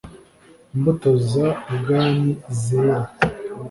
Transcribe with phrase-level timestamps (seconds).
[0.75, 1.31] IMBUTO Z
[1.73, 2.99] UBWAMI ZERA